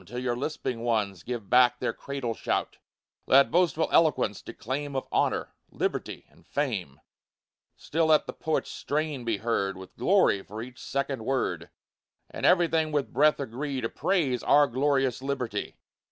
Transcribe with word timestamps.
till 0.03 0.17
your 0.17 0.35
lisping 0.35 0.79
ones 0.79 1.21
Give 1.21 1.47
back 1.47 1.77
their 1.77 1.93
cradle 1.93 2.33
shout; 2.33 2.77
Let 3.27 3.51
boastful 3.51 3.87
eloquence 3.91 4.41
declaim 4.41 4.95
Of 4.95 5.07
honor, 5.11 5.53
liberty, 5.69 6.25
and 6.31 6.43
fame; 6.43 6.99
Still 7.77 8.07
let 8.07 8.25
the 8.25 8.33
poet's 8.33 8.71
strain 8.71 9.23
be 9.25 9.37
heard, 9.37 9.77
With 9.77 9.95
glory 9.95 10.41
for 10.41 10.59
each 10.63 10.79
second 10.79 11.23
word, 11.23 11.69
And 12.31 12.47
everything 12.47 12.91
with 12.91 13.13
breath 13.13 13.39
agree 13.39 13.79
To 13.79 13.89
praise 13.89 14.41
"our 14.41 14.65
glorious 14.65 15.21
liberty!" 15.21 15.75